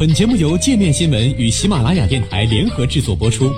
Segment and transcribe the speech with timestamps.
[0.00, 3.52] 本节目由界面新闻与喜马拉雅电台联合制作播出。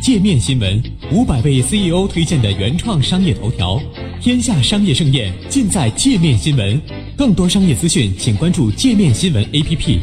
[0.00, 0.82] 界面新闻
[1.12, 3.78] 五百位 CEO 推荐的原创商业头条，
[4.18, 6.80] 天下商业盛宴尽在界面新闻。
[7.18, 10.00] 更多商业资讯，请关注界面新闻 APP。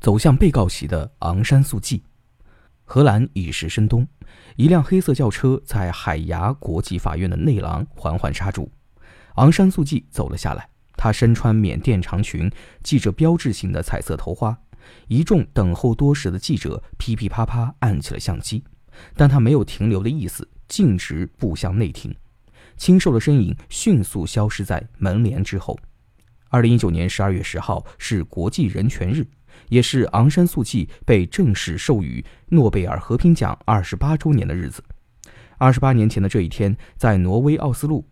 [0.00, 2.02] 走向被告席的昂山素季，
[2.84, 4.08] 荷兰已是深冬，
[4.56, 8.66] 一辆黑色轿车在海牙国际法院的内廊缓缓刹住。
[9.36, 12.50] 昂山素季走了下来，她身穿缅甸长裙，
[12.82, 14.58] 系着标志性的彩色头花。
[15.08, 18.64] 一众等候多时的记者噼噼啪啪按起了相机，
[19.14, 22.14] 但她没有停留的意思，径直步向内庭。
[22.76, 25.78] 清瘦的身影迅速消失在门帘之后。
[26.48, 29.24] 二零一九年十二月十号是国际人权日，
[29.68, 34.82] 也是昂山素季被正式授予诺贝尔和平奖二十八周年的日子。
[35.58, 38.04] 二十八年前的这一天，在挪威奥斯陆。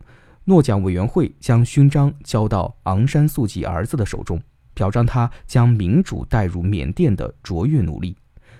[0.48, 4.40] 诺奖委员会将勋章交到昂山素季儿子的手中，
[4.72, 8.16] 表彰他将民主带入缅甸的卓越努力。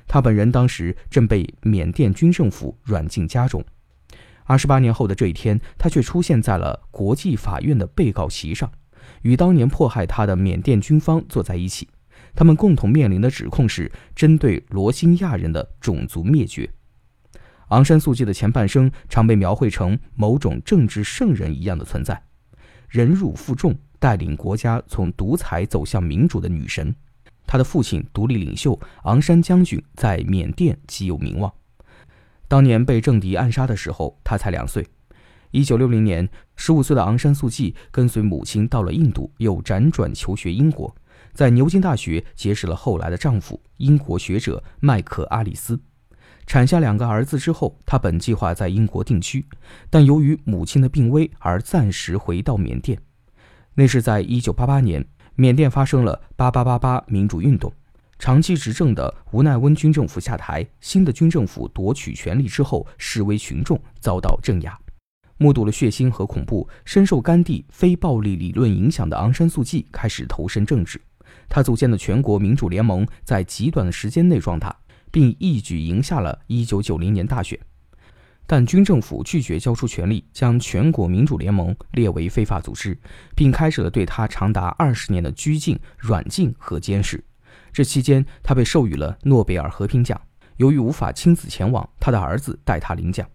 [0.07, 3.65] 他本人当时正被缅甸军政府软禁家中。
[4.45, 8.71] 二十八年后的这一天，他却出现在了国际法院的被告席上，
[9.23, 11.89] 与当年迫害他的缅甸军方坐在一起。
[12.35, 16.69] 他们共同面临的指控是针对罗兴亚人的种族灭绝。
[17.69, 22.23] 昂山素季的前半生常被描绘成某种政治圣人一样的存在，
[22.89, 26.95] 忍辱负重，带领国家从独裁走向民主的女神。
[27.47, 31.53] 她的父亲独立领袖昂山将军在缅甸极有名望。
[32.47, 34.87] 当年被政敌暗杀的时候，他才两岁。
[35.51, 40.95] 一九六零年，十五岁的昂山素季跟随母亲到了印度，又辗转求学英国，
[41.33, 45.79] 在牛津大学结识了后来的丈夫英国学者麦克阿里斯。
[46.49, 49.45] 产下两个儿子之后，他本计划在英国定居，
[49.91, 52.99] 但由于母亲的病危而暂时回到缅甸。
[53.75, 57.71] 那是在1988年，缅甸发生了8888民主运动，
[58.19, 64.75] 长期执政的吴奈温军政府下台，新的军政府夺取权力之后，示威群众遭到镇压。
[65.37, 70.99] 目睹了血腥和恐怖，深受甘地非暴力理论影响的昂山素季开始投身政治。
[71.47, 74.75] 他组建的全国民主联盟在极短的时间内壮大。
[75.11, 77.59] 并一举赢下了1990年大选，
[78.47, 82.99] 但军政府拒绝交出权力，将全国民主联盟列为非法组织，
[83.35, 87.23] 并开始了对他长达二十年的拘禁、软禁和监视。
[87.73, 90.21] 这期间，他被授予了诺贝尔和平奖。
[90.57, 93.29] 由于无法亲自前往，他的儿子代他领奖。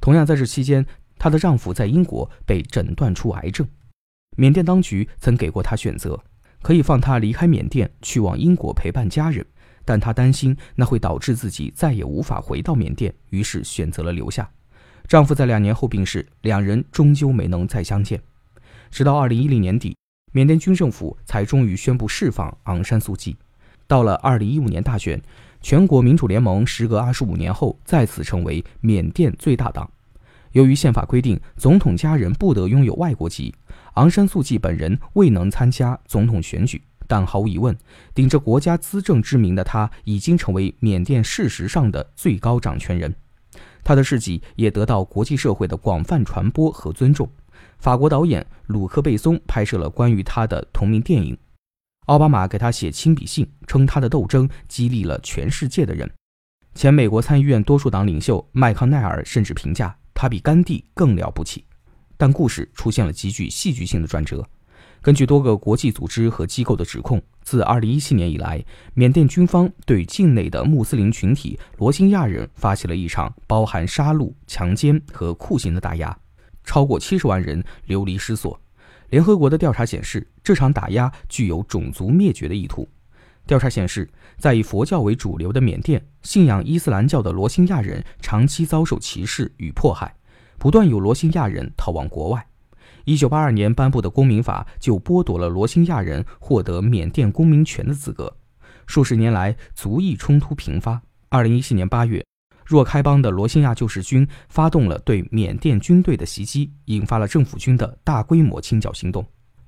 [0.00, 0.84] 同样在这期间，
[1.18, 3.68] 她的丈夫在英国被诊断出癌症。
[4.36, 6.18] 缅甸当局曾给过她选择，
[6.62, 9.46] 可以放她离开缅甸，去往英国陪伴家人。
[9.90, 14.48] 但她担心那会导致自己再也无法回到缅甸，于是选择了留下。
[15.08, 18.22] 丈夫在两年后病逝，两人终究没能再相见。
[18.88, 19.96] 直到二零一零年底，
[20.30, 23.36] 缅甸军政府才终于宣布释放昂山素季。
[23.88, 25.20] 到了二零一五年大选，
[25.60, 29.90] 全国民主联盟时隔二十五年后再次成为缅甸最大党。
[30.52, 33.52] 由于宪法规定总统家人不得拥有外国籍，
[33.94, 36.80] 昂山素季本人未能参加总统选举。
[37.10, 37.76] 但毫无疑问，
[38.14, 43.12] 顶着国家资政之名的他，已经成为缅甸事实上的最高掌权人。
[43.82, 47.28] 他的事迹也得到国际社会的广泛传播和尊重。
[47.80, 51.36] 法国导演鲁克·贝松拍摄了关于他的同名电影。
[52.06, 56.08] 奥巴马给他写亲笔信，称他的斗争激励了全世界的人。
[56.76, 61.64] 前美国参议院多数党领袖麦康奈尔甚至评价他比甘地更了不起。
[62.16, 64.48] 但故事出现了极具戏剧性的转折。
[65.02, 68.62] 根据多个国际组织和机构的指控，自2017年以来，
[68.92, 76.14] 缅甸军方对境内的穆斯林群体罗兴亚人发起了一场包含杀戮、强奸和酷刑的打压，
[76.64, 78.60] 超过70万人流离失所。
[79.08, 82.86] 联合国的调查显示，这场打压具有种族灭绝的意图。
[83.46, 84.06] 调查显示，
[84.36, 90.14] 在以佛教为主流的缅甸，信仰伊斯兰教的罗兴亚人长期遭受歧视与迫害，
[90.58, 92.46] 不断有罗兴亚人逃往国外。
[93.04, 98.34] 一九八二年颁布的公民法就剥夺了罗兴亚人获得缅甸公民权的资格。
[98.86, 101.00] 数十年来，族裔冲突频发。
[101.28, 102.24] 二零一七年八月，
[102.64, 109.24] 若开邦的罗兴亚救世军发动了对缅甸军队的袭击，引发了政府军的大规模清剿行动。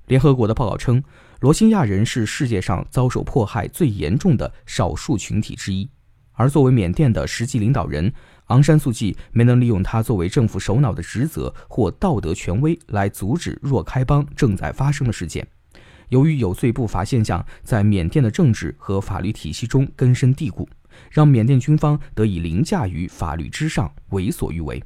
[0.06, 1.02] 联合国的报告称，
[1.38, 5.88] 罗兴亚人是世界上遭受迫害最严重的少数群体之一。
[6.32, 8.12] 而作为缅甸的实际领导人，
[8.52, 15.46] 昂山素季没能利用他作为政府首脑的职责或道德权威来阻止若开邦正在发生的事件。
[16.10, 20.68] 由于有罪不罚现象在缅甸的政治和法律体系中根深蒂固，
[21.10, 24.82] 让缅甸军方得以凌驾于法律之上，为所欲为。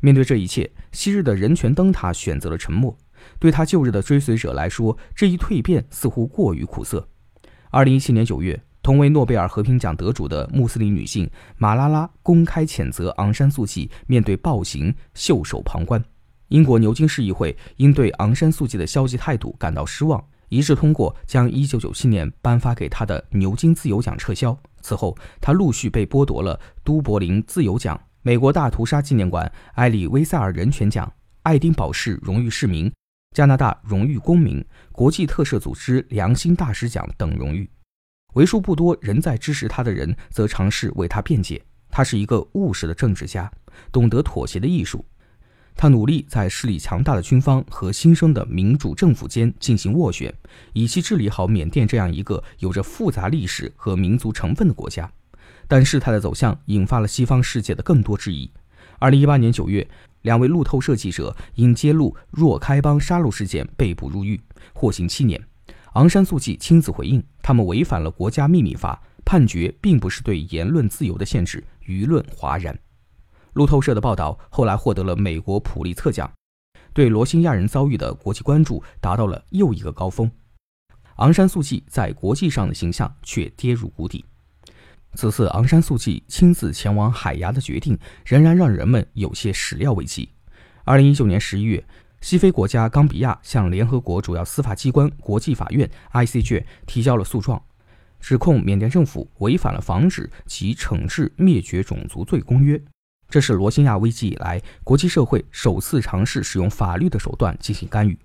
[0.00, 2.94] 面对这一切，昔日的人权灯塔选择了沉默。
[3.38, 7.08] 对他旧日的追随者来说，这一蜕变似乎过于苦涩。
[7.70, 16.02] 二零一七年九月，同为诺贝尔和平奖得主的穆斯林女性马拉拉公开谴责昂山素季面对暴行袖手旁观。
[16.48, 24.56] 英国牛津市议会因对昂山素季的消极态度感到失望，一致通过将一九九七年颁发给他的牛津自由奖撤销。
[24.80, 31.10] 此后，他陆续被剥夺了都柏林自由奖、美国大屠杀纪念馆埃里威塞尔人权奖、
[31.44, 32.92] 爱丁堡市荣誉市民、
[33.34, 37.70] 加拿大荣誉公民、国际特赦组织良心大使奖等荣誉。
[38.34, 41.62] 为数不多仍在支持他的人则尝试为他辩解。
[41.90, 43.50] 他是一个务实的政治家，
[43.92, 45.04] 懂得妥协的艺术。
[45.74, 50.32] 他努力在势力强大的军方和新生的民主政府间进行斡旋，
[50.72, 55.10] 以期治理好缅甸这样一个有着复杂历史和民族成分的国家。
[55.68, 58.50] 但事态的走向引发了西方世界的更多质疑。
[58.98, 59.86] 二零一八年九月，
[60.22, 64.40] 两位路透社记者因揭露若开邦杀戮事件被捕入狱，
[64.74, 65.42] 获刑七年。
[65.94, 72.78] 昂山素季亲自回应，他们违反了国家秘密法，判决并不是对言论自由的限制，舆论哗然。
[73.52, 76.32] 路透社的报道后来获得了美国普利策奖，
[76.94, 80.30] 对罗兴亚人遭遇的国际关注达到了又一个高峰。
[81.16, 84.24] 昂山素季在国际上的形象却跌入谷底。
[85.14, 90.30] 此次昂山素季亲自前往海牙的决定，仍然让人们有些始料未及。
[90.84, 91.84] 二零一九年十一月，
[92.22, 97.60] 西非国家冈比亚向联合国主要司法机关国际法院 （ICJ） 提交了诉状，
[98.20, 102.78] 指控缅甸政府违反了《防止及惩治灭绝种族罪公约》。
[103.28, 108.16] 这是罗兴亚危机以来国际社会首次尝试使用法律的手段进行干预。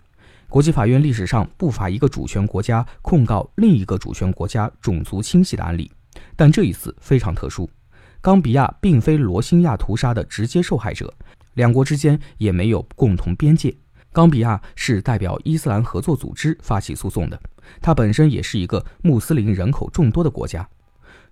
[0.47, 5.91] 国际法院历史上不乏一个主权国家控告另一个主权国家种族清洗的案例，
[6.35, 7.67] 但这一次非常特殊。
[8.21, 11.11] 冈比亚并非罗兴亚屠杀的直接受害者，
[11.55, 13.75] 两国之间也没有共同边界。
[14.17, 17.39] 冈比亚是代表伊斯兰合作组织发起诉讼的，
[17.79, 20.67] 它本身也是一个穆斯林人口众多的国家。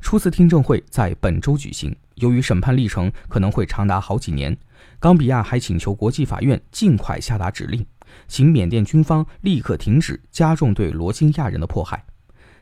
[0.01, 1.95] 初次听证会在本周举行。
[2.17, 4.55] 由于审判历程可能会长达好几年，
[4.99, 7.83] 冈比亚还请求国际法院尽快下达指令，
[8.27, 12.05] 请缅甸军方立刻停止加重对罗兴亚人的迫害。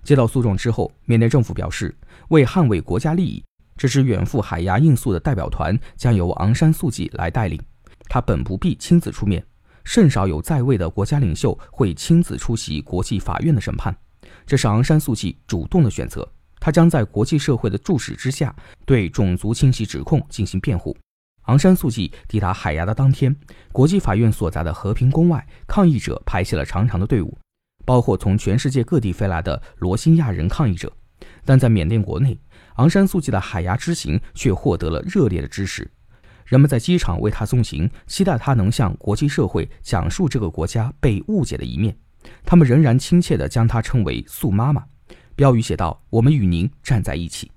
[0.03, 1.93] 接到诉状之后，缅甸政府表示，
[2.29, 3.43] 为捍卫国家利益，
[3.75, 7.61] 这支远赴海牙应诉的代表团将由昂山素季来带领。
[8.07, 9.43] 他本不必亲自出面，
[9.83, 13.95] 甚少有在位的国家领袖会亲自出席国际法院的审判，
[14.45, 16.27] 这是昂山素季主动的选择。
[16.59, 20.95] 他将在国际社会的注视之下，对种族清洗指控进行辩护。
[21.47, 23.35] 昂山素季抵达海牙的当天，
[23.73, 27.37] 国际法院所在的和平宫外，抗议者排起了长长的队伍，
[27.83, 30.89] 包括从全世界各地飞来的罗兴亚人抗议者。
[31.43, 32.39] 但在缅甸国内，
[32.75, 35.91] 昂山素季的海牙之行却获得了热烈的支持。
[36.53, 41.97] 人们在机场为他送行，期待他能向国际社会讲述这个国家被误解的一面。
[42.45, 44.85] 他们仍然亲切地将她称为“素妈妈”。
[45.35, 47.51] 标语写道：“我们与您站在一起。”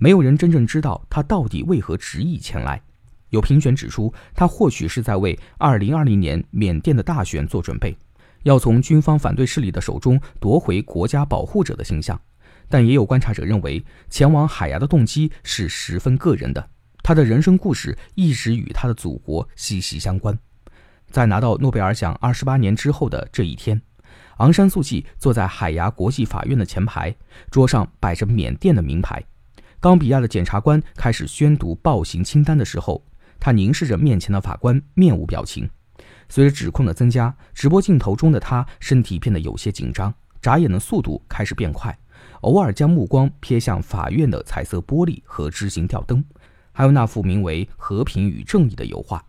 [0.00, 2.80] 没有人真正知道他到底为何执意前来。
[3.28, 7.94] 有评选指出，他或许是在为2020年缅甸的大选做准备，
[8.44, 12.18] 要从军方反对势力的手中夺回国家保护者的形象。
[12.70, 16.70] 但也有观察者认为，前往海牙的动机是十分个人的。
[17.06, 20.36] 他的人生故事一直与他的祖国息息相关。
[21.10, 23.78] 在拿到诺贝尔奖二十八年之后的这一天。
[24.38, 27.14] 昂山素季坐在海牙国际法院的前排，
[27.50, 29.22] 桌上摆着缅甸的名牌。
[29.80, 33.04] 冈比亚的检察官开始宣读暴行清单的时候，
[33.38, 35.68] 他凝视着面前的法官，面无表情。
[36.30, 41.96] 随着指控的增加，直播镜头中的他身体变得有些紧张，眨眼的速度开始变快，
[42.40, 46.24] 偶尔将目光瞥向法院的彩色玻璃和枝形吊灯，
[46.76, 49.24] 还有那幅名为《和平与正义》的油画。